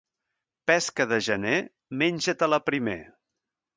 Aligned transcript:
Pesca 0.69 1.05
de 1.11 1.19
gener, 1.27 1.53
menja-te-la 2.03 2.63
primer. 2.71 2.97